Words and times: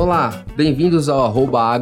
Olá, 0.00 0.46
bem-vindos 0.56 1.10
ao 1.10 1.26
arroba. 1.26 1.78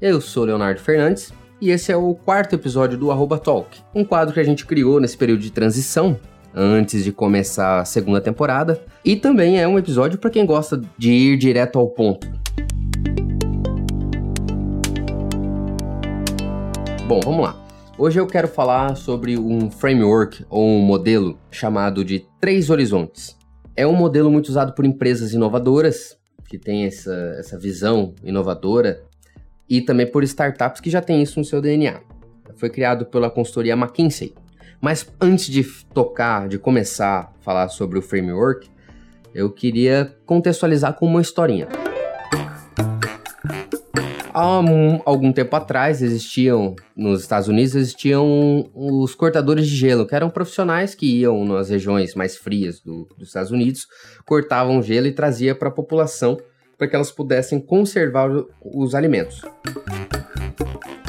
Eu 0.00 0.20
sou 0.20 0.44
Leonardo 0.44 0.78
Fernandes 0.78 1.32
e 1.60 1.70
esse 1.70 1.90
é 1.90 1.96
o 1.96 2.14
quarto 2.14 2.54
episódio 2.54 2.96
do 2.96 3.10
Arroba 3.10 3.36
Talk, 3.36 3.80
um 3.92 4.04
quadro 4.04 4.32
que 4.32 4.38
a 4.38 4.44
gente 4.44 4.64
criou 4.64 5.00
nesse 5.00 5.18
período 5.18 5.40
de 5.40 5.50
transição, 5.50 6.16
antes 6.54 7.02
de 7.02 7.10
começar 7.10 7.80
a 7.80 7.84
segunda 7.84 8.20
temporada, 8.20 8.80
e 9.04 9.16
também 9.16 9.60
é 9.60 9.66
um 9.66 9.76
episódio 9.76 10.20
para 10.20 10.30
quem 10.30 10.46
gosta 10.46 10.80
de 10.96 11.10
ir 11.10 11.36
direto 11.36 11.80
ao 11.80 11.88
ponto. 11.88 12.30
Bom, 17.08 17.18
vamos 17.24 17.42
lá. 17.42 17.56
Hoje 17.98 18.20
eu 18.20 18.26
quero 18.28 18.46
falar 18.46 18.96
sobre 18.96 19.36
um 19.36 19.68
framework 19.68 20.46
ou 20.48 20.64
um 20.64 20.80
modelo 20.80 21.36
chamado 21.50 22.04
de 22.04 22.24
Três 22.40 22.70
Horizontes. 22.70 23.36
É 23.76 23.84
um 23.84 23.96
modelo 23.96 24.30
muito 24.30 24.48
usado 24.48 24.74
por 24.74 24.84
empresas 24.84 25.32
inovadoras, 25.32 26.19
que 26.50 26.58
têm 26.58 26.84
essa, 26.84 27.14
essa 27.38 27.56
visão 27.56 28.12
inovadora, 28.24 29.04
e 29.68 29.80
também 29.80 30.04
por 30.04 30.24
startups 30.24 30.80
que 30.80 30.90
já 30.90 31.00
têm 31.00 31.22
isso 31.22 31.38
no 31.38 31.44
seu 31.44 31.62
DNA. 31.62 32.00
Foi 32.56 32.68
criado 32.68 33.06
pela 33.06 33.30
consultoria 33.30 33.74
McKinsey. 33.74 34.34
Mas 34.80 35.06
antes 35.20 35.46
de 35.46 35.62
tocar, 35.94 36.48
de 36.48 36.58
começar 36.58 37.20
a 37.20 37.42
falar 37.42 37.68
sobre 37.68 38.00
o 38.00 38.02
framework, 38.02 38.68
eu 39.32 39.48
queria 39.48 40.16
contextualizar 40.26 40.94
com 40.94 41.06
uma 41.06 41.20
historinha. 41.20 41.68
Há 44.32 44.60
um, 44.60 45.00
algum 45.04 45.32
tempo 45.32 45.56
atrás 45.56 46.02
existiam, 46.02 46.76
nos 46.96 47.20
Estados 47.20 47.48
Unidos, 47.48 47.74
existiam 47.74 48.70
os 48.74 49.14
cortadores 49.14 49.66
de 49.66 49.74
gelo, 49.74 50.06
que 50.06 50.14
eram 50.14 50.30
profissionais 50.30 50.94
que 50.94 51.20
iam 51.20 51.44
nas 51.44 51.68
regiões 51.68 52.14
mais 52.14 52.36
frias 52.36 52.80
do, 52.80 53.08
dos 53.18 53.28
Estados 53.28 53.50
Unidos, 53.50 53.86
cortavam 54.24 54.82
gelo 54.82 55.08
e 55.08 55.12
trazia 55.12 55.54
para 55.54 55.68
a 55.68 55.72
população 55.72 56.38
para 56.78 56.86
que 56.86 56.94
elas 56.94 57.10
pudessem 57.10 57.60
conservar 57.60 58.30
os 58.64 58.94
alimentos. 58.94 59.42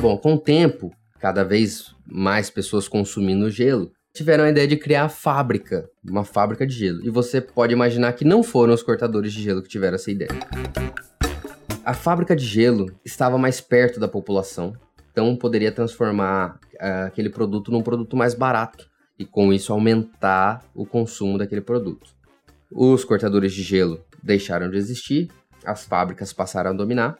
Bom, 0.01 0.17
com 0.17 0.33
o 0.33 0.39
tempo, 0.39 0.91
cada 1.19 1.43
vez 1.43 1.95
mais 2.05 2.49
pessoas 2.49 2.87
consumindo 2.87 3.51
gelo, 3.51 3.91
tiveram 4.13 4.43
a 4.43 4.49
ideia 4.49 4.67
de 4.67 4.75
criar 4.75 5.05
a 5.05 5.09
fábrica, 5.09 5.87
uma 6.03 6.25
fábrica 6.25 6.65
de 6.65 6.73
gelo. 6.73 7.05
E 7.05 7.09
você 7.09 7.39
pode 7.39 7.71
imaginar 7.71 8.13
que 8.13 8.25
não 8.25 8.43
foram 8.43 8.73
os 8.73 8.83
cortadores 8.83 9.31
de 9.31 9.41
gelo 9.41 9.61
que 9.61 9.69
tiveram 9.69 9.95
essa 9.95 10.11
ideia. 10.11 10.31
A 11.83 11.95
fábrica 11.95 12.35
de 12.35 12.45
gelo 12.45 12.93
estava 13.03 13.39
mais 13.39 13.59
perto 13.59 13.99
da 13.99 14.07
população, 14.07 14.73
então 15.11 15.35
poderia 15.35 15.71
transformar 15.71 16.59
uh, 16.75 17.07
aquele 17.07 17.29
produto 17.29 17.71
num 17.71 17.81
produto 17.81 18.15
mais 18.15 18.35
barato 18.35 18.87
e 19.17 19.25
com 19.25 19.51
isso 19.51 19.73
aumentar 19.73 20.63
o 20.75 20.85
consumo 20.85 21.39
daquele 21.39 21.61
produto. 21.61 22.11
Os 22.71 23.03
cortadores 23.03 23.51
de 23.51 23.63
gelo 23.63 23.99
deixaram 24.21 24.69
de 24.69 24.77
existir, 24.77 25.31
as 25.65 25.83
fábricas 25.83 26.31
passaram 26.31 26.69
a 26.69 26.73
dominar, 26.73 27.17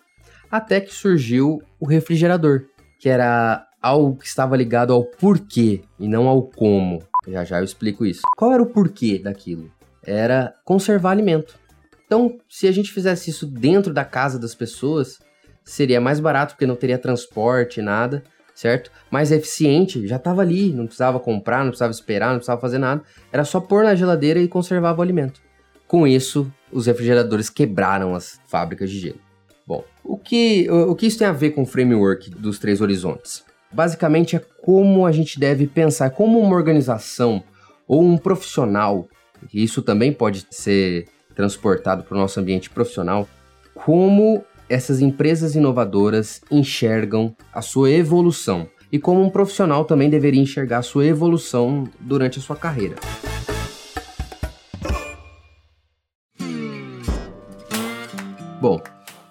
até 0.49 0.79
que 0.79 0.93
surgiu 0.93 1.63
o 1.79 1.87
refrigerador, 1.87 2.65
que 2.99 3.09
era 3.09 3.65
algo 3.81 4.15
que 4.15 4.27
estava 4.27 4.55
ligado 4.55 4.93
ao 4.93 5.03
porquê 5.03 5.81
e 5.99 6.07
não 6.07 6.27
ao 6.27 6.43
como. 6.43 7.01
Já 7.27 7.43
já 7.43 7.59
eu 7.59 7.63
explico 7.63 8.05
isso. 8.05 8.21
Qual 8.37 8.53
era 8.53 8.61
o 8.61 8.67
porquê 8.67 9.17
daquilo? 9.17 9.71
Era 10.03 10.53
conservar 10.63 11.11
alimento. 11.11 11.59
Então, 12.11 12.37
se 12.49 12.67
a 12.67 12.73
gente 12.73 12.91
fizesse 12.91 13.29
isso 13.29 13.45
dentro 13.47 13.93
da 13.93 14.03
casa 14.03 14.37
das 14.37 14.53
pessoas, 14.53 15.19
seria 15.63 16.01
mais 16.01 16.19
barato 16.19 16.55
porque 16.55 16.65
não 16.65 16.75
teria 16.75 16.97
transporte, 16.97 17.81
nada, 17.81 18.21
certo? 18.53 18.91
Mais 19.09 19.31
eficiente, 19.31 20.05
já 20.05 20.17
estava 20.17 20.41
ali, 20.41 20.73
não 20.73 20.87
precisava 20.87 21.21
comprar, 21.21 21.59
não 21.59 21.69
precisava 21.69 21.93
esperar, 21.93 22.31
não 22.31 22.39
precisava 22.39 22.59
fazer 22.59 22.79
nada. 22.79 23.01
Era 23.31 23.45
só 23.45 23.61
pôr 23.61 23.85
na 23.85 23.95
geladeira 23.95 24.41
e 24.41 24.49
conservava 24.49 24.99
o 24.99 25.01
alimento. 25.01 25.39
Com 25.87 26.05
isso, 26.05 26.51
os 26.69 26.85
refrigeradores 26.85 27.49
quebraram 27.49 28.13
as 28.13 28.41
fábricas 28.45 28.91
de 28.91 28.99
gelo. 28.99 29.19
Bom, 29.65 29.81
o 30.03 30.17
que, 30.17 30.69
o, 30.69 30.91
o 30.91 30.95
que 30.97 31.07
isso 31.07 31.17
tem 31.17 31.27
a 31.27 31.31
ver 31.31 31.51
com 31.51 31.61
o 31.61 31.65
framework 31.65 32.29
dos 32.29 32.59
três 32.59 32.81
horizontes? 32.81 33.45
Basicamente 33.71 34.35
é 34.35 34.39
como 34.61 35.05
a 35.05 35.13
gente 35.13 35.39
deve 35.39 35.65
pensar, 35.65 36.09
como 36.09 36.41
uma 36.41 36.57
organização 36.57 37.41
ou 37.87 38.03
um 38.03 38.17
profissional, 38.17 39.07
isso 39.53 39.81
também 39.81 40.11
pode 40.11 40.45
ser 40.51 41.07
transportado 41.41 42.03
para 42.03 42.15
o 42.15 42.19
nosso 42.19 42.39
ambiente 42.39 42.69
profissional, 42.69 43.27
como 43.73 44.45
essas 44.69 45.01
empresas 45.01 45.55
inovadoras 45.55 46.39
enxergam 46.51 47.35
a 47.51 47.63
sua 47.63 47.89
evolução 47.89 48.69
e 48.91 48.99
como 48.99 49.23
um 49.23 49.29
profissional 49.29 49.83
também 49.83 50.07
deveria 50.07 50.39
enxergar 50.39 50.77
a 50.77 50.83
sua 50.83 51.03
evolução 51.03 51.85
durante 51.99 52.37
a 52.37 52.41
sua 52.43 52.55
carreira. 52.55 52.95
Bom, 58.61 58.79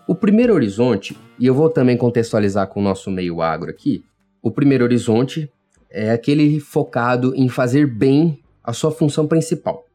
o 0.09 0.15
primeiro 0.17 0.53
horizonte, 0.53 1.17
e 1.39 1.47
eu 1.47 1.55
vou 1.55 1.71
também 1.71 1.97
contextualizar 1.97 2.67
com 2.67 2.81
o 2.81 2.83
nosso 2.83 3.09
meio 3.09 3.41
agro 3.41 3.71
aqui, 3.71 4.05
o 4.43 4.51
primeiro 4.51 4.83
horizonte 4.83 5.49
é 5.89 6.11
aquele 6.11 6.59
focado 6.59 7.33
em 7.37 7.49
fazer 7.49 7.87
bem 7.87 8.43
a 8.65 8.73
sua 8.73 8.91
função 8.91 9.29
principal, 9.29 9.87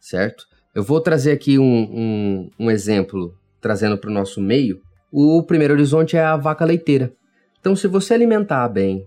certo? 0.00 0.50
Eu 0.74 0.82
vou 0.82 1.02
trazer 1.02 1.32
aqui 1.32 1.58
um, 1.58 1.82
um, 1.82 2.50
um 2.58 2.70
exemplo, 2.70 3.36
trazendo 3.60 3.98
para 3.98 4.08
o 4.08 4.12
nosso 4.12 4.40
meio. 4.40 4.80
O 5.10 5.42
primeiro 5.42 5.74
horizonte 5.74 6.16
é 6.16 6.24
a 6.24 6.34
vaca 6.34 6.64
leiteira. 6.64 7.12
Então, 7.60 7.76
se 7.76 7.86
você 7.86 8.14
alimentar 8.14 8.66
bem, 8.68 9.06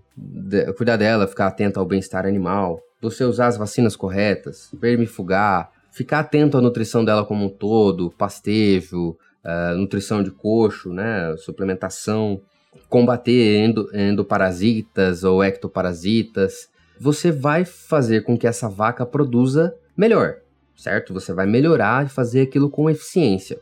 cuidar 0.78 0.96
dela, 0.96 1.28
ficar 1.28 1.48
atento 1.48 1.80
ao 1.80 1.86
bem-estar 1.86 2.28
animal, 2.28 2.80
você 3.02 3.24
usar 3.24 3.48
as 3.48 3.58
vacinas 3.58 3.96
corretas, 3.96 4.70
vermifugar, 4.80 5.72
ficar 5.92 6.20
atento 6.20 6.56
à 6.56 6.62
nutrição 6.62 7.04
dela 7.04 7.26
como 7.26 7.46
um 7.46 7.50
todo, 7.50 8.12
pastejo, 8.12 9.18
uh, 9.44 9.76
nutrição 9.76 10.22
de 10.22 10.30
coxo, 10.30 10.94
né, 10.94 11.36
suplementação, 11.38 12.40
combater 12.88 13.58
endo, 13.58 13.90
endoparasitas 13.92 15.24
ou 15.24 15.44
ectoparasitas, 15.44 16.70
você 17.00 17.32
vai 17.32 17.66
fazer 17.66 18.22
com 18.22 18.38
que 18.38 18.46
essa 18.46 18.70
vaca 18.70 19.04
produza 19.04 19.76
melhor 19.98 20.45
certo? 20.76 21.14
Você 21.14 21.34
vai 21.34 21.46
melhorar 21.46 22.06
e 22.06 22.10
fazer 22.10 22.42
aquilo 22.42 22.70
com 22.70 22.90
eficiência. 22.90 23.60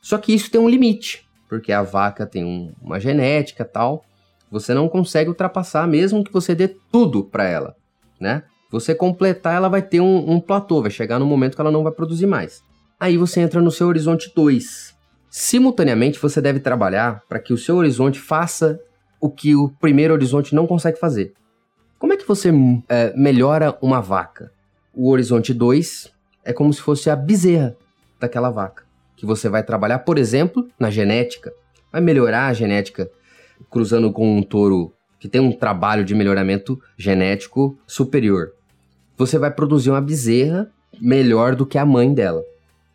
Só 0.00 0.18
que 0.18 0.34
isso 0.34 0.50
tem 0.50 0.60
um 0.60 0.68
limite, 0.68 1.26
porque 1.48 1.72
a 1.72 1.82
vaca 1.82 2.26
tem 2.26 2.44
um, 2.44 2.72
uma 2.80 3.00
genética 3.00 3.64
tal, 3.64 4.04
você 4.50 4.72
não 4.72 4.88
consegue 4.88 5.28
ultrapassar 5.28 5.86
mesmo 5.86 6.22
que 6.22 6.32
você 6.32 6.54
dê 6.54 6.68
tudo 6.68 7.24
para 7.24 7.44
ela, 7.44 7.74
né? 8.20 8.44
Você 8.70 8.94
completar, 8.94 9.54
ela 9.54 9.68
vai 9.68 9.82
ter 9.82 10.00
um, 10.00 10.30
um 10.30 10.40
platô, 10.40 10.82
vai 10.82 10.90
chegar 10.90 11.18
no 11.18 11.26
momento 11.26 11.54
que 11.54 11.60
ela 11.60 11.70
não 11.70 11.82
vai 11.82 11.92
produzir 11.92 12.26
mais. 12.26 12.62
Aí 12.98 13.16
você 13.16 13.40
entra 13.40 13.60
no 13.60 13.70
seu 13.70 13.86
horizonte 13.86 14.32
2. 14.34 14.94
Simultaneamente, 15.30 16.18
você 16.18 16.40
deve 16.40 16.60
trabalhar 16.60 17.22
para 17.28 17.38
que 17.38 17.52
o 17.52 17.58
seu 17.58 17.76
horizonte 17.76 18.18
faça 18.18 18.80
o 19.20 19.30
que 19.30 19.54
o 19.54 19.68
primeiro 19.80 20.14
horizonte 20.14 20.54
não 20.54 20.66
consegue 20.66 20.98
fazer. 20.98 21.32
Como 21.98 22.12
é 22.12 22.16
que 22.16 22.26
você 22.26 22.52
é, 22.88 23.14
melhora 23.16 23.76
uma 23.80 24.00
vaca? 24.00 24.50
O 24.94 25.10
horizonte 25.10 25.52
2 25.52 26.10
é 26.46 26.52
como 26.52 26.72
se 26.72 26.80
fosse 26.80 27.10
a 27.10 27.16
bezerra 27.16 27.76
daquela 28.20 28.50
vaca. 28.50 28.84
Que 29.16 29.26
você 29.26 29.48
vai 29.48 29.62
trabalhar, 29.62 29.98
por 29.98 30.16
exemplo, 30.16 30.68
na 30.78 30.90
genética. 30.90 31.52
Vai 31.92 32.00
melhorar 32.00 32.46
a 32.46 32.52
genética 32.52 33.10
cruzando 33.68 34.12
com 34.12 34.38
um 34.38 34.42
touro 34.42 34.92
que 35.18 35.28
tem 35.28 35.40
um 35.40 35.50
trabalho 35.50 36.04
de 36.04 36.14
melhoramento 36.14 36.80
genético 36.96 37.76
superior. 37.86 38.52
Você 39.16 39.38
vai 39.38 39.50
produzir 39.50 39.90
uma 39.90 40.00
bezerra 40.00 40.70
melhor 41.00 41.56
do 41.56 41.66
que 41.66 41.78
a 41.78 41.84
mãe 41.86 42.14
dela. 42.14 42.42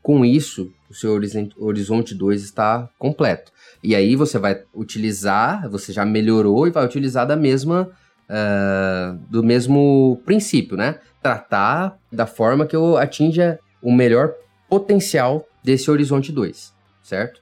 Com 0.02 0.24
isso, 0.24 0.72
o 0.90 0.94
seu 0.94 1.20
horizonte 1.58 2.16
2 2.16 2.44
está 2.44 2.88
completo. 2.98 3.52
E 3.84 3.96
aí 3.96 4.16
você 4.16 4.38
vai 4.38 4.64
utilizar, 4.74 5.70
você 5.70 5.92
já 5.92 6.06
melhorou 6.06 6.68
e 6.68 6.72
vai 6.72 6.86
utilizar 6.86 7.28
da 7.28 7.36
mesma 7.36 7.90
uh, 8.30 9.18
do 9.30 9.44
mesmo 9.44 10.22
princípio, 10.26 10.78
né? 10.78 11.00
Tratar 11.22 11.98
da 12.12 12.26
forma 12.26 12.66
que 12.66 12.76
eu 12.76 12.98
atinja 12.98 13.60
o 13.82 13.92
melhor 13.92 14.34
potencial 14.70 15.46
desse 15.64 15.92
horizonte 15.92 16.32
2, 16.32 16.74
certo? 17.04 17.42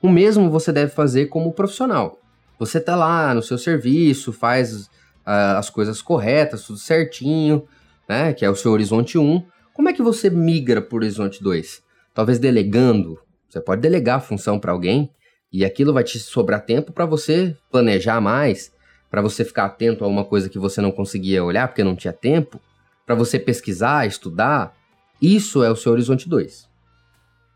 O 0.00 0.08
mesmo 0.08 0.50
você 0.50 0.72
deve 0.72 0.92
fazer 0.92 1.26
como 1.26 1.52
profissional. 1.52 2.18
Você 2.58 2.80
tá 2.80 2.96
lá 2.96 3.34
no 3.34 3.42
seu 3.42 3.58
serviço, 3.58 4.32
faz 4.32 4.86
uh, 5.26 5.56
as 5.56 5.70
coisas 5.70 6.00
corretas, 6.00 6.64
tudo 6.64 6.78
certinho, 6.78 7.66
né? 8.08 8.32
Que 8.32 8.44
é 8.44 8.50
o 8.50 8.56
seu 8.56 8.72
horizonte 8.72 9.18
1. 9.18 9.22
Um. 9.22 9.44
Como 9.74 9.88
é 9.88 9.92
que 9.92 10.02
você 10.02 10.30
migra 10.30 10.80
para 10.80 10.94
o 10.94 10.98
horizonte 10.98 11.42
2? 11.42 11.82
Talvez 12.14 12.38
delegando. 12.38 13.18
Você 13.48 13.60
pode 13.60 13.80
delegar 13.80 14.16
a 14.16 14.20
função 14.20 14.58
para 14.58 14.72
alguém 14.72 15.10
e 15.52 15.64
aquilo 15.64 15.92
vai 15.92 16.04
te 16.04 16.18
sobrar 16.18 16.64
tempo 16.64 16.92
para 16.92 17.06
você 17.06 17.56
planejar 17.70 18.20
mais, 18.20 18.72
para 19.10 19.22
você 19.22 19.44
ficar 19.44 19.66
atento 19.66 20.04
a 20.04 20.08
uma 20.08 20.24
coisa 20.24 20.48
que 20.48 20.58
você 20.58 20.80
não 20.80 20.90
conseguia 20.90 21.42
olhar 21.42 21.68
porque 21.68 21.84
não 21.84 21.96
tinha 21.96 22.12
tempo, 22.12 22.60
para 23.08 23.14
você 23.14 23.38
pesquisar, 23.38 24.06
estudar, 24.06 24.76
isso 25.20 25.64
é 25.64 25.70
o 25.70 25.76
seu 25.76 25.92
horizonte 25.92 26.28
2. 26.28 26.68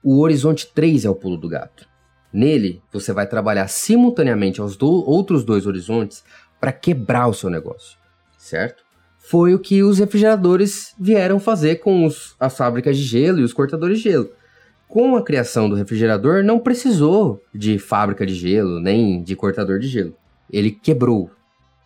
O 0.03 0.21
horizonte 0.21 0.67
3 0.75 1.05
é 1.05 1.11
o 1.11 1.15
pulo 1.15 1.37
do 1.37 1.47
gato. 1.47 1.87
Nele, 2.33 2.81
você 2.91 3.13
vai 3.13 3.27
trabalhar 3.27 3.69
simultaneamente 3.69 4.63
aos 4.63 4.79
do 4.79 4.89
outros 4.89 5.45
dois 5.45 5.67
horizontes 5.67 6.25
para 6.59 6.73
quebrar 6.73 7.27
o 7.27 7.35
seu 7.35 7.51
negócio, 7.51 7.99
certo? 8.39 8.83
Foi 9.19 9.53
o 9.53 9.59
que 9.59 9.83
os 9.83 9.99
refrigeradores 9.99 10.95
vieram 10.99 11.39
fazer 11.39 11.77
com 11.81 12.07
os, 12.07 12.35
as 12.41 12.57
fábricas 12.57 12.97
de 12.97 13.03
gelo 13.03 13.41
e 13.41 13.45
os 13.45 13.53
cortadores 13.53 13.99
de 13.99 14.05
gelo. 14.05 14.31
com 14.89 15.17
a 15.17 15.23
criação 15.23 15.69
do 15.69 15.77
refrigerador, 15.77 16.43
não 16.43 16.59
precisou 16.59 17.43
de 17.55 17.79
fábrica 17.79 18.25
de 18.25 18.35
gelo, 18.35 18.81
nem 18.81 19.23
de 19.23 19.37
cortador 19.37 19.79
de 19.79 19.89
gelo. 19.89 20.17
Ele 20.51 20.71
quebrou. 20.71 21.31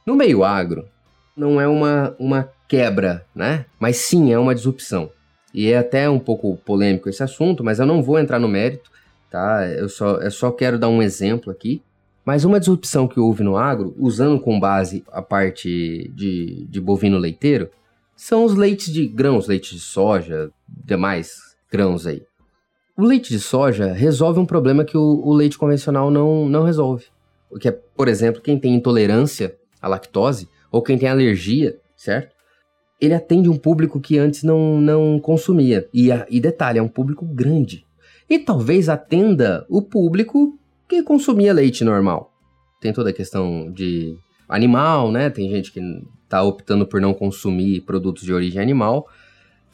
No 0.06 0.14
meio 0.14 0.44
agro, 0.44 0.88
não 1.36 1.60
é 1.60 1.68
uma, 1.68 2.16
uma 2.18 2.50
quebra, 2.66 3.24
né? 3.34 3.66
Mas 3.78 3.98
sim 3.98 4.32
é 4.32 4.38
uma 4.38 4.54
disrupção. 4.54 5.10
E 5.52 5.70
é 5.70 5.78
até 5.78 6.08
um 6.08 6.18
pouco 6.18 6.56
polêmico 6.56 7.08
esse 7.08 7.22
assunto, 7.22 7.62
mas 7.62 7.78
eu 7.78 7.86
não 7.86 8.02
vou 8.02 8.18
entrar 8.18 8.38
no 8.38 8.48
mérito, 8.48 8.90
tá? 9.30 9.66
Eu 9.68 9.88
só, 9.88 10.16
eu 10.16 10.30
só 10.30 10.50
quero 10.50 10.78
dar 10.78 10.88
um 10.88 11.02
exemplo 11.02 11.50
aqui. 11.50 11.82
Mas 12.24 12.44
uma 12.44 12.58
disrupção 12.58 13.06
que 13.06 13.20
houve 13.20 13.44
no 13.44 13.56
agro, 13.56 13.94
usando 13.98 14.40
com 14.40 14.58
base 14.58 15.04
a 15.12 15.22
parte 15.22 16.10
de, 16.12 16.66
de 16.68 16.80
bovino 16.80 17.18
leiteiro, 17.18 17.70
são 18.16 18.44
os 18.44 18.54
leites 18.54 18.92
de 18.92 19.06
grãos, 19.06 19.46
leite 19.46 19.74
de 19.74 19.80
soja, 19.80 20.50
demais 20.66 21.56
grãos 21.70 22.06
aí. 22.06 22.24
O 22.96 23.04
leite 23.04 23.28
de 23.28 23.38
soja 23.38 23.92
resolve 23.92 24.40
um 24.40 24.46
problema 24.46 24.84
que 24.84 24.96
o, 24.96 25.22
o 25.22 25.32
leite 25.34 25.56
convencional 25.56 26.10
não, 26.10 26.48
não 26.48 26.64
resolve. 26.64 27.04
Que 27.60 27.68
é, 27.68 27.72
por 27.72 28.08
exemplo, 28.08 28.40
quem 28.40 28.58
tem 28.58 28.74
intolerância 28.74 29.54
à 29.80 29.86
lactose 29.86 30.48
ou 30.70 30.82
quem 30.82 30.98
tem 30.98 31.08
alergia, 31.08 31.78
certo? 31.96 32.34
Ele 33.00 33.14
atende 33.14 33.48
um 33.48 33.56
público 33.56 34.00
que 34.00 34.18
antes 34.18 34.42
não, 34.42 34.80
não 34.80 35.20
consumia. 35.20 35.88
E, 35.92 36.08
e 36.30 36.40
detalhe, 36.40 36.78
é 36.78 36.82
um 36.82 36.88
público 36.88 37.24
grande. 37.26 37.84
E 38.28 38.38
talvez 38.38 38.88
atenda 38.88 39.66
o 39.68 39.82
público 39.82 40.58
que 40.88 41.02
consumia 41.02 41.52
leite 41.52 41.84
normal. 41.84 42.32
Tem 42.80 42.92
toda 42.92 43.10
a 43.10 43.12
questão 43.12 43.70
de 43.72 44.16
animal, 44.48 45.10
né? 45.10 45.30
Tem 45.30 45.48
gente 45.50 45.72
que 45.72 45.80
está 46.24 46.42
optando 46.42 46.86
por 46.86 47.00
não 47.00 47.14
consumir 47.14 47.82
produtos 47.82 48.22
de 48.22 48.32
origem 48.32 48.60
animal. 48.60 49.08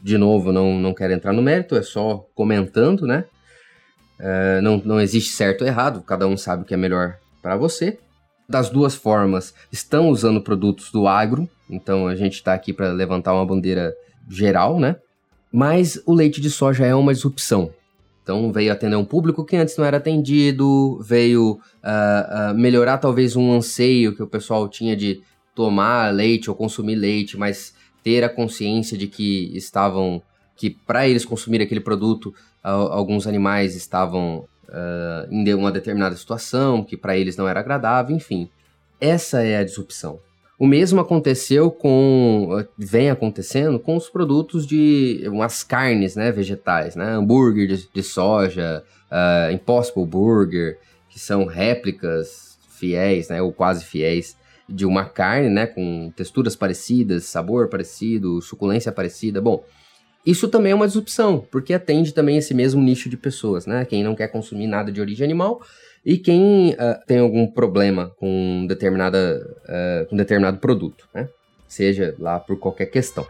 De 0.03 0.19
novo, 0.19 0.53
não, 0.53 0.79
não 0.79 0.93
quero 0.93 1.13
entrar 1.13 1.33
no 1.33 1.43
mérito, 1.43 1.77
é 1.77 1.83
só 1.83 2.27
comentando, 2.35 3.07
né? 3.07 3.25
É, 4.19 4.61
não, 4.61 4.81
não 4.85 5.01
existe 5.01 5.33
certo 5.33 5.63
ou 5.63 5.67
errado, 5.67 6.03
cada 6.03 6.27
um 6.27 6.37
sabe 6.37 6.63
o 6.63 6.65
que 6.65 6.75
é 6.75 6.77
melhor 6.77 7.17
para 7.41 7.57
você. 7.57 7.99
Das 8.53 8.69
duas 8.69 8.95
formas, 8.95 9.55
estão 9.73 10.11
usando 10.11 10.43
produtos 10.43 10.93
do 10.93 11.09
agro, 11.09 11.49
então 11.71 12.07
a 12.07 12.15
gente 12.15 12.35
está 12.35 12.53
aqui 12.53 12.71
para 12.71 12.93
levantar 12.93 13.33
uma 13.33 13.47
bandeira 13.47 13.97
geral, 14.29 14.79
né? 14.79 14.97
Mas 15.51 15.99
o 16.05 16.13
leite 16.13 16.39
de 16.39 16.51
soja 16.51 16.85
é 16.85 16.95
uma 16.95 17.15
disrupção. 17.15 17.73
Então 18.23 18.53
veio 18.53 18.71
atender 18.71 18.97
um 18.97 19.07
público 19.07 19.43
que 19.43 19.57
antes 19.57 19.75
não 19.79 19.87
era 19.87 19.97
atendido, 19.97 21.01
veio 21.03 21.53
uh, 21.53 22.53
uh, 22.53 22.55
melhorar 22.55 22.99
talvez 22.99 23.37
um 23.37 23.55
anseio 23.55 24.15
que 24.15 24.23
o 24.23 24.27
pessoal 24.27 24.69
tinha 24.69 24.95
de 24.95 25.23
tomar 25.55 26.13
leite 26.13 26.51
ou 26.51 26.55
consumir 26.55 26.97
leite, 26.97 27.39
mas 27.39 27.73
ter 28.05 28.23
a 28.23 28.29
consciência 28.29 28.99
de 28.99 29.07
que 29.07 29.51
estavam, 29.57 30.21
que 30.55 30.69
para 30.69 31.09
eles 31.09 31.25
consumirem 31.25 31.65
aquele 31.65 31.81
produto, 31.81 32.35
alguns 32.63 33.27
animais 33.27 33.75
estavam 33.75 34.47
uh, 34.73 35.29
em 35.31 35.55
uma 35.55 35.71
determinada 35.71 36.17
situação, 36.17 36.83
que 36.83 36.97
para 36.97 37.17
eles 37.17 37.37
não 37.37 37.47
era 37.47 37.61
agradável, 37.61 38.17
enfim. 38.17 38.49
Essa 39.01 39.43
é 39.43 39.59
a 39.59 39.65
disrupção. 39.65 40.19
O 40.59 40.67
mesmo 40.67 41.01
aconteceu 41.01 41.71
com, 41.71 42.65
vem 42.79 43.11
acontecendo 43.11 43.81
com 43.81 43.97
os 43.97 44.09
produtos 44.09 44.67
de 44.67 45.23
umas 45.27 45.65
carnes, 45.65 46.15
né, 46.15 46.31
vegetais, 46.31 46.95
né, 46.95 47.17
hambúrguer 47.17 47.67
de, 47.67 47.89
de 47.93 48.03
soja, 48.03 48.85
uh, 49.11 49.53
Impossible 49.53 50.07
Burger, 50.07 50.79
que 51.09 51.19
são 51.19 51.47
réplicas 51.47 52.59
fiéis, 52.69 53.29
né, 53.29 53.43
ou 53.43 53.53
quase 53.53 53.85
fiéis 53.85 54.37
de 54.69 54.87
uma 54.87 55.05
carne, 55.05 55.49
né, 55.49 55.67
com 55.67 56.13
texturas 56.15 56.55
parecidas, 56.55 57.25
sabor 57.25 57.69
parecido, 57.69 58.41
suculência 58.41 58.93
parecida. 58.93 59.41
Bom, 59.41 59.65
isso 60.25 60.47
também 60.49 60.73
é 60.73 60.75
uma 60.75 60.87
disrupção, 60.87 61.45
porque 61.51 61.75
atende 61.75 62.15
também 62.15 62.37
esse 62.37 62.55
mesmo 62.55 62.81
nicho 62.81 63.09
de 63.09 63.17
pessoas, 63.17 63.67
né? 63.67 63.85
Quem 63.85 64.05
não 64.05 64.15
quer 64.15 64.29
consumir 64.29 64.69
nada 64.69 64.93
de 64.93 65.01
origem 65.01 65.25
animal 65.25 65.61
e 66.05 66.17
quem 66.17 66.71
uh, 66.71 67.05
tem 67.07 67.19
algum 67.19 67.47
problema 67.47 68.13
com, 68.17 68.65
determinada, 68.69 69.45
uh, 69.65 70.07
com 70.09 70.17
determinado 70.17 70.59
produto, 70.59 71.09
né? 71.13 71.29
Seja 71.67 72.15
lá 72.19 72.39
por 72.39 72.57
qualquer 72.57 72.87
questão. 72.87 73.27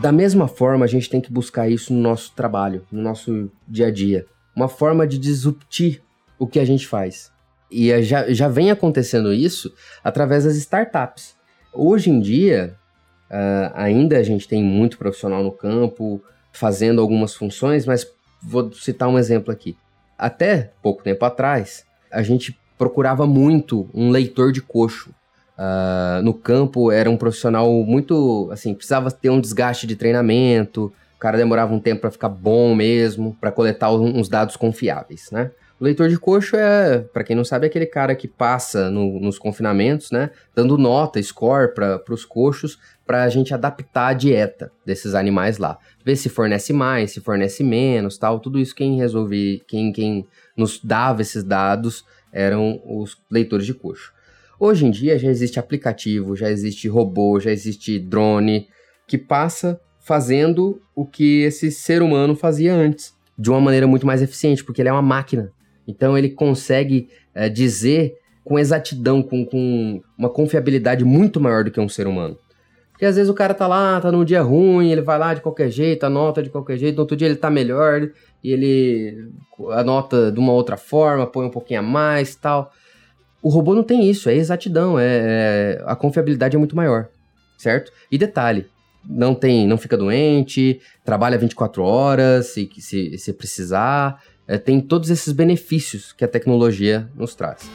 Da 0.00 0.12
mesma 0.12 0.48
forma, 0.48 0.84
a 0.84 0.88
gente 0.88 1.10
tem 1.10 1.20
que 1.20 1.32
buscar 1.32 1.68
isso 1.68 1.92
no 1.92 2.00
nosso 2.00 2.34
trabalho, 2.34 2.86
no 2.90 3.02
nosso 3.02 3.50
dia 3.66 3.88
a 3.88 3.90
dia. 3.90 4.26
Uma 4.54 4.68
forma 4.68 5.06
de 5.06 5.18
disruptir 5.18 6.02
o 6.38 6.46
que 6.46 6.58
a 6.58 6.64
gente 6.64 6.86
faz. 6.86 7.30
E 7.70 8.02
já, 8.02 8.32
já 8.32 8.48
vem 8.48 8.70
acontecendo 8.70 9.32
isso 9.32 9.72
através 10.02 10.44
das 10.44 10.56
startups. 10.56 11.34
Hoje 11.72 12.10
em 12.10 12.20
dia, 12.20 12.76
uh, 13.34 13.72
ainda 13.74 14.16
a 14.16 14.22
gente 14.22 14.46
tem 14.46 14.62
muito 14.62 14.96
profissional 14.96 15.42
no 15.42 15.50
campo 15.50 16.22
fazendo 16.52 17.00
algumas 17.00 17.34
funções, 17.34 17.84
mas 17.84 18.06
vou 18.40 18.72
citar 18.72 19.08
um 19.08 19.18
exemplo 19.18 19.52
aqui. 19.52 19.76
Até 20.16 20.70
pouco 20.80 21.02
tempo 21.02 21.24
atrás, 21.24 21.84
a 22.10 22.22
gente 22.22 22.56
procurava 22.78 23.26
muito 23.26 23.88
um 23.92 24.10
leitor 24.10 24.52
de 24.52 24.62
coxo. 24.62 25.10
Uh, 25.58 26.22
no 26.22 26.32
campo 26.32 26.90
era 26.90 27.10
um 27.10 27.16
profissional 27.16 27.70
muito, 27.84 28.48
assim, 28.52 28.72
precisava 28.74 29.10
ter 29.10 29.30
um 29.30 29.40
desgaste 29.40 29.86
de 29.86 29.96
treinamento, 29.96 30.92
o 31.16 31.18
cara 31.18 31.36
demorava 31.36 31.72
um 31.74 31.80
tempo 31.80 32.02
para 32.02 32.10
ficar 32.10 32.28
bom 32.28 32.74
mesmo, 32.74 33.36
para 33.40 33.50
coletar 33.50 33.90
uns 33.92 34.28
dados 34.28 34.56
confiáveis, 34.56 35.30
né? 35.32 35.50
Leitor 35.84 36.08
de 36.08 36.18
coxo 36.18 36.56
é, 36.56 37.00
para 37.12 37.22
quem 37.22 37.36
não 37.36 37.44
sabe, 37.44 37.66
aquele 37.66 37.84
cara 37.84 38.14
que 38.14 38.26
passa 38.26 38.90
no, 38.90 39.20
nos 39.20 39.38
confinamentos, 39.38 40.10
né, 40.10 40.30
dando 40.54 40.78
nota, 40.78 41.22
score 41.22 41.74
para 41.74 42.02
os 42.08 42.24
coxos, 42.24 42.78
para 43.06 43.22
a 43.22 43.28
gente 43.28 43.52
adaptar 43.52 44.08
a 44.08 44.12
dieta 44.14 44.72
desses 44.84 45.14
animais 45.14 45.58
lá. 45.58 45.76
Ver 46.02 46.16
se 46.16 46.30
fornece 46.30 46.72
mais, 46.72 47.12
se 47.12 47.20
fornece 47.20 47.62
menos, 47.62 48.16
tal. 48.16 48.40
Tudo 48.40 48.58
isso 48.58 48.74
quem 48.74 48.96
resolve, 48.96 49.62
quem, 49.68 49.92
quem 49.92 50.26
nos 50.56 50.80
dava 50.82 51.20
esses 51.20 51.44
dados 51.44 52.02
eram 52.32 52.80
os 52.86 53.18
leitores 53.30 53.66
de 53.66 53.74
coxo. 53.74 54.10
Hoje 54.58 54.86
em 54.86 54.90
dia 54.90 55.18
já 55.18 55.28
existe 55.28 55.58
aplicativo, 55.58 56.34
já 56.34 56.50
existe 56.50 56.88
robô, 56.88 57.38
já 57.38 57.50
existe 57.50 57.98
drone 57.98 58.68
que 59.06 59.18
passa 59.18 59.78
fazendo 60.00 60.80
o 60.94 61.04
que 61.04 61.42
esse 61.42 61.70
ser 61.70 62.00
humano 62.00 62.34
fazia 62.34 62.74
antes, 62.74 63.14
de 63.38 63.50
uma 63.50 63.60
maneira 63.60 63.86
muito 63.86 64.06
mais 64.06 64.22
eficiente, 64.22 64.64
porque 64.64 64.80
ele 64.80 64.88
é 64.88 64.92
uma 64.92 65.02
máquina. 65.02 65.52
Então 65.86 66.16
ele 66.16 66.30
consegue 66.30 67.08
é, 67.34 67.48
dizer 67.48 68.14
com 68.44 68.58
exatidão, 68.58 69.22
com, 69.22 69.44
com 69.44 70.02
uma 70.18 70.28
confiabilidade 70.28 71.04
muito 71.04 71.40
maior 71.40 71.64
do 71.64 71.70
que 71.70 71.80
um 71.80 71.88
ser 71.88 72.06
humano. 72.06 72.36
Porque 72.92 73.06
às 73.06 73.16
vezes 73.16 73.30
o 73.30 73.34
cara 73.34 73.54
tá 73.54 73.66
lá, 73.66 74.00
tá 74.00 74.12
num 74.12 74.24
dia 74.24 74.40
ruim, 74.40 74.90
ele 74.90 75.00
vai 75.00 75.18
lá 75.18 75.34
de 75.34 75.40
qualquer 75.40 75.68
jeito, 75.68 76.04
anota 76.04 76.42
de 76.42 76.50
qualquer 76.50 76.76
jeito, 76.76 76.94
no 76.94 77.02
outro 77.02 77.16
dia 77.16 77.26
ele 77.26 77.36
tá 77.36 77.50
melhor, 77.50 78.08
e 78.42 78.52
ele 78.52 79.30
anota 79.72 80.30
de 80.30 80.38
uma 80.38 80.52
outra 80.52 80.76
forma, 80.76 81.26
põe 81.26 81.46
um 81.46 81.50
pouquinho 81.50 81.80
a 81.80 81.82
mais 81.82 82.36
tal. 82.36 82.70
O 83.42 83.48
robô 83.48 83.74
não 83.74 83.82
tem 83.82 84.08
isso, 84.08 84.28
é 84.28 84.34
exatidão, 84.34 84.98
é, 84.98 85.04
é 85.06 85.82
a 85.86 85.96
confiabilidade 85.96 86.54
é 86.54 86.58
muito 86.58 86.76
maior, 86.76 87.08
certo? 87.58 87.90
E 88.12 88.16
detalhe, 88.16 88.66
não 89.04 89.34
tem, 89.34 89.66
não 89.66 89.76
fica 89.76 89.96
doente, 89.96 90.80
trabalha 91.04 91.36
24 91.36 91.82
horas 91.82 92.46
se, 92.46 92.70
se, 92.78 93.18
se 93.18 93.32
precisar, 93.32 94.22
é, 94.46 94.58
tem 94.58 94.80
todos 94.80 95.10
esses 95.10 95.32
benefícios 95.32 96.12
que 96.12 96.24
a 96.24 96.28
tecnologia 96.28 97.10
nos 97.14 97.34
traz. 97.34 97.68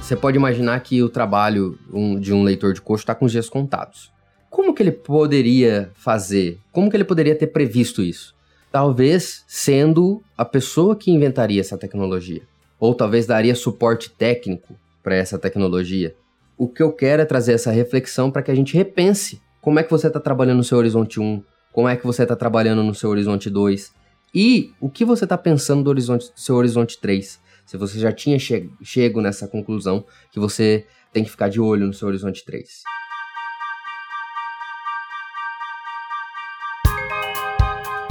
Você 0.00 0.16
pode 0.16 0.36
imaginar 0.36 0.78
que 0.80 1.02
o 1.02 1.08
trabalho 1.08 1.78
um, 1.92 2.18
de 2.18 2.34
um 2.34 2.42
leitor 2.42 2.74
de 2.74 2.82
coxo 2.82 3.02
está 3.02 3.14
com 3.14 3.24
os 3.24 3.32
dias 3.32 3.48
contados. 3.48 4.12
Como 4.50 4.74
que 4.74 4.82
ele 4.82 4.92
poderia 4.92 5.90
fazer? 5.94 6.58
Como 6.70 6.90
que 6.90 6.96
ele 6.96 7.04
poderia 7.04 7.34
ter 7.34 7.46
previsto 7.46 8.02
isso? 8.02 8.34
Talvez 8.70 9.44
sendo 9.46 10.22
a 10.36 10.44
pessoa 10.44 10.96
que 10.96 11.10
inventaria 11.10 11.60
essa 11.60 11.78
tecnologia. 11.78 12.42
Ou 12.78 12.94
talvez 12.94 13.26
daria 13.26 13.54
suporte 13.54 14.10
técnico 14.10 14.74
para 15.02 15.14
essa 15.14 15.38
tecnologia. 15.38 16.14
O 16.58 16.68
que 16.68 16.82
eu 16.82 16.92
quero 16.92 17.22
é 17.22 17.24
trazer 17.24 17.54
essa 17.54 17.70
reflexão 17.70 18.30
para 18.30 18.42
que 18.42 18.50
a 18.50 18.54
gente 18.54 18.76
repense 18.76 19.40
como 19.62 19.78
é 19.78 19.82
que 19.82 19.90
você 19.90 20.08
está 20.08 20.18
trabalhando 20.18 20.58
no 20.58 20.64
seu 20.64 20.76
Horizonte 20.76 21.20
1, 21.20 21.42
como 21.72 21.88
é 21.88 21.96
que 21.96 22.06
você 22.06 22.22
está 22.22 22.36
trabalhando 22.36 22.82
no 22.82 22.94
seu 22.94 23.08
horizonte 23.08 23.48
2 23.48 23.92
e 24.34 24.74
o 24.78 24.90
que 24.90 25.04
você 25.04 25.24
está 25.24 25.38
pensando 25.38 25.82
do 25.82 25.90
horizonte, 25.90 26.30
do 26.30 26.38
seu 26.38 26.54
horizonte 26.54 27.00
3. 27.00 27.40
Se 27.64 27.76
você 27.78 27.98
já 27.98 28.12
tinha 28.12 28.38
che 28.38 28.68
chego 28.82 29.22
nessa 29.22 29.48
conclusão 29.48 30.04
que 30.30 30.38
você 30.38 30.86
tem 31.12 31.24
que 31.24 31.30
ficar 31.30 31.48
de 31.48 31.60
olho 31.60 31.86
no 31.86 31.94
seu 31.94 32.08
horizonte 32.08 32.44
3. 32.44 32.82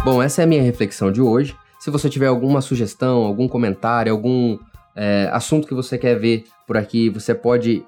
Bom, 0.03 0.23
essa 0.23 0.41
é 0.41 0.43
a 0.43 0.47
minha 0.47 0.63
reflexão 0.63 1.11
de 1.11 1.21
hoje. 1.21 1.55
Se 1.79 1.91
você 1.91 2.09
tiver 2.09 2.27
alguma 2.27 2.61
sugestão, 2.61 3.23
algum 3.23 3.47
comentário, 3.47 4.11
algum 4.11 4.57
é, 4.95 5.29
assunto 5.31 5.67
que 5.67 5.75
você 5.75 5.97
quer 5.99 6.15
ver 6.17 6.45
por 6.65 6.77
aqui, 6.77 7.09
você 7.09 7.35
pode 7.35 7.85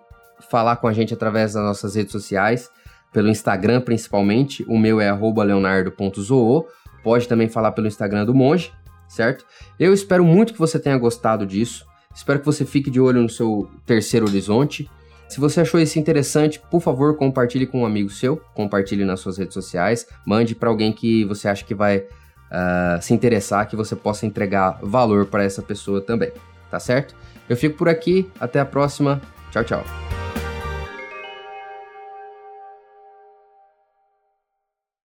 falar 0.52 0.76
com 0.76 0.88
a 0.88 0.94
gente 0.94 1.14
através 1.14 1.54
das 1.54 1.64
nossas 1.64 1.96
redes 1.96 2.12
sociais 2.12 2.70
pelo 3.14 3.30
Instagram 3.30 3.82
principalmente. 3.82 4.66
O 4.68 4.78
meu 4.78 5.00
é 5.00 5.12
leonardo.zoo. 5.14 6.66
Pode 7.04 7.28
também 7.28 7.48
falar 7.48 7.72
pelo 7.72 7.88
Instagram 7.88 8.26
do 8.26 8.34
Monge, 8.34 8.72
certo? 9.08 9.46
Eu 9.80 9.94
espero 9.94 10.26
muito 10.26 10.54
que 10.54 10.60
você 10.60 10.80
tenha 10.80 10.98
gostado 10.98 11.46
disso. 11.46 11.86
Espero 12.14 12.40
que 12.40 12.46
você 12.46 12.66
fique 12.66 12.90
de 12.90 13.00
olho 13.00 13.22
no 13.22 13.30
seu 13.30 13.70
terceiro 13.86 14.28
horizonte. 14.28 14.90
Se 15.28 15.40
você 15.40 15.62
achou 15.62 15.80
isso 15.80 15.98
interessante, 15.98 16.62
por 16.70 16.80
favor, 16.80 17.16
compartilhe 17.18 17.66
com 17.66 17.82
um 17.82 17.86
amigo 17.86 18.10
seu, 18.10 18.38
compartilhe 18.54 19.04
nas 19.04 19.20
suas 19.20 19.38
redes 19.38 19.54
sociais, 19.54 20.06
mande 20.26 20.54
para 20.54 20.70
alguém 20.70 20.94
que 20.94 21.26
você 21.26 21.48
acha 21.48 21.66
que 21.66 21.74
vai 21.74 21.98
uh, 21.98 23.02
se 23.02 23.14
interessar, 23.14 23.68
que 23.68 23.76
você 23.76 23.96
possa 23.96 24.28
entregar 24.28 24.80
valor 24.84 25.26
para 25.26 25.44
essa 25.44 25.62
pessoa 25.62 26.02
também, 26.02 26.32
tá 26.70 26.80
certo? 26.80 27.16
Eu 27.50 27.58
fico 27.58 27.78
por 27.78 27.90
aqui, 27.90 28.30
até 28.40 28.60
a 28.60 28.66
próxima, 28.66 29.20
tchau, 29.52 29.64
tchau. 29.64 30.23